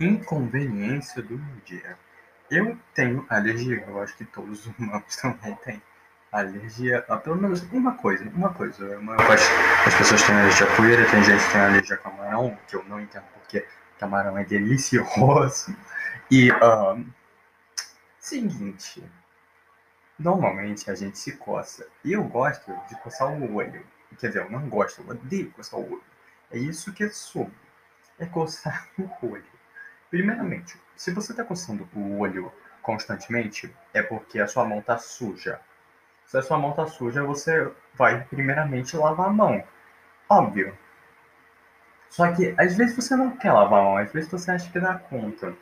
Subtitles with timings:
[0.00, 1.98] Inconveniência do dia.
[2.50, 5.82] Eu tenho alergia, eu acho que todos os humanos também têm
[6.30, 8.98] alergia a pelo menos uma coisa, uma coisa.
[8.98, 9.42] Uma, as,
[9.86, 12.84] as pessoas têm alergia a poeira, tem gente que tem alergia a camarão, que eu
[12.84, 13.66] não entendo porque
[13.98, 15.76] camarão é delicioso.
[16.30, 17.06] E, um,
[18.20, 19.02] seguinte,
[20.18, 21.86] normalmente a gente se coça.
[22.04, 23.82] Eu gosto de coçar o olho.
[24.18, 26.04] Quer dizer, eu não gosto, eu odeio coçar o olho.
[26.50, 27.54] É isso que é sobre.
[28.18, 29.57] É coçar o olho.
[30.10, 32.52] Primeiramente, se você está coçando o olho
[32.82, 35.60] constantemente, é porque a sua mão está suja.
[36.26, 39.62] Se a sua mão está suja, você vai primeiramente lavar a mão.
[40.28, 40.76] Óbvio.
[42.08, 44.80] Só que às vezes você não quer lavar a mão, às vezes você acha que
[44.80, 45.54] dá conta.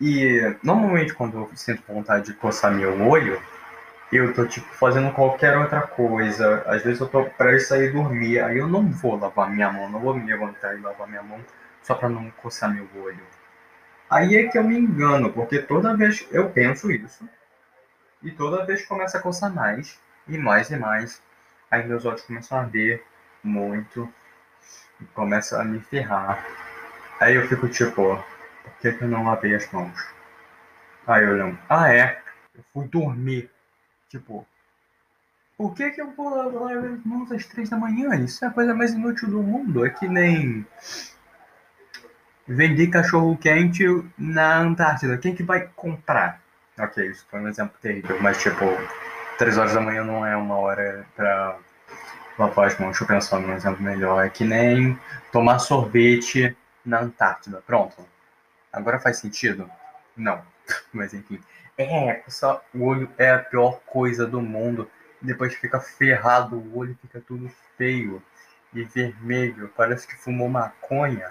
[0.00, 3.40] E normalmente quando eu sinto vontade de coçar meu olho,
[4.10, 6.62] eu tô tipo fazendo qualquer outra coisa.
[6.66, 10.00] Às vezes eu tô para sair dormir, aí eu não vou lavar minha mão, não
[10.00, 11.38] vou me levantar e lavar minha mão
[11.82, 13.22] só para não coçar meu olho.
[14.10, 17.28] Aí é que eu me engano, porque toda vez eu penso isso,
[18.20, 21.22] e toda vez começa a coçar mais, e mais e mais,
[21.70, 23.04] aí meus olhos começam a arder
[23.42, 24.12] muito,
[25.00, 26.44] e começa a me ferrar.
[27.20, 28.16] Aí eu fico tipo,
[28.64, 29.96] por que, que eu não lavei as mãos?
[31.06, 32.20] Aí eu lembro, ah é,
[32.56, 33.48] eu fui dormir.
[34.08, 34.44] Tipo,
[35.56, 38.14] por que, que eu vou lavar as mãos às três da manhã?
[38.16, 39.86] Isso é a coisa mais inútil do mundo.
[39.86, 40.66] É que nem
[42.50, 43.84] vender cachorro quente
[44.18, 45.16] na Antártida.
[45.16, 46.42] Quem que vai comprar?
[46.76, 48.64] Ok, isso foi um exemplo terrível, mas tipo,
[49.38, 51.56] 3 horas da manhã não é uma hora pra
[52.36, 52.90] lavar as mãos.
[52.90, 54.26] Deixa eu pensar num exemplo melhor.
[54.26, 54.98] É que nem
[55.30, 57.62] tomar sorvete na Antártida.
[57.64, 58.04] Pronto.
[58.72, 59.70] Agora faz sentido?
[60.16, 60.42] Não.
[60.92, 61.40] Mas enfim.
[61.78, 64.90] É, só o olho é a pior coisa do mundo.
[65.22, 68.20] Depois fica ferrado, o olho fica tudo feio
[68.74, 69.70] e vermelho.
[69.76, 71.30] Parece que fumou maconha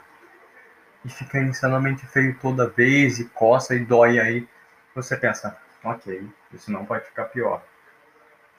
[1.09, 4.47] e fica insanamente feio toda vez e coça e dói aí.
[4.95, 7.63] Você pensa, ok, isso não pode ficar pior.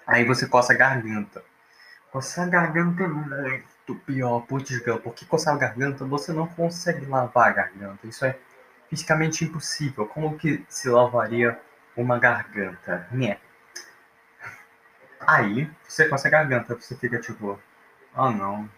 [0.06, 1.42] Aí você coça a garganta.
[2.10, 7.48] Coçar a garganta é muito pior, putz, porque coçar a garganta você não consegue lavar
[7.48, 8.04] a garganta.
[8.06, 8.36] Isso é
[8.88, 10.06] fisicamente impossível.
[10.06, 11.56] Como que se lavaria
[11.96, 13.06] uma garganta?
[13.12, 13.38] Né?
[15.20, 17.60] Aí você coça a garganta, você fica tipo,
[18.12, 18.68] ah oh, não,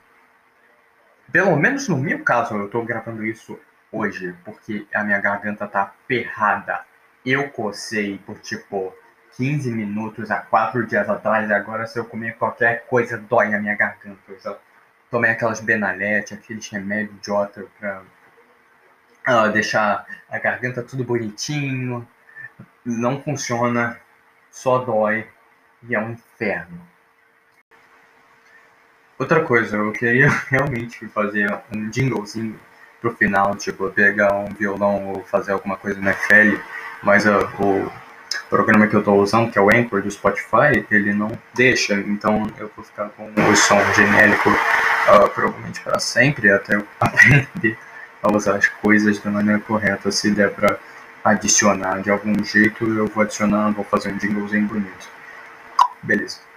[1.32, 3.58] pelo menos no meu caso, eu tô gravando isso
[3.90, 6.84] hoje, porque a minha garganta tá ferrada.
[7.24, 8.94] Eu cocei por tipo
[9.36, 13.58] 15 minutos há 4 dias atrás, e agora se eu comer qualquer coisa dói a
[13.58, 14.20] minha garganta.
[14.28, 14.56] Eu já
[15.10, 18.02] tomei aquelas benalete, aqueles remédios idiota pra
[19.28, 22.06] uh, deixar a garganta tudo bonitinho.
[22.84, 23.98] Não funciona,
[24.50, 25.26] só dói
[25.82, 26.80] e é um inferno.
[29.22, 32.58] Outra coisa, eu queria realmente fazer um jinglezinho
[33.00, 36.58] pro final, tipo, pegar um violão ou fazer alguma coisa no FL,
[37.04, 37.88] mas uh, o
[38.50, 42.50] programa que eu estou usando, que é o Anchor do Spotify, ele não deixa, então
[42.58, 47.78] eu vou ficar com o som genérico uh, provavelmente para sempre, até eu aprender
[48.24, 50.80] a usar as coisas da maneira correta, se der para
[51.22, 55.08] adicionar de algum jeito, eu vou adicionar, vou fazer um jinglezinho bonito.
[56.02, 56.51] Beleza.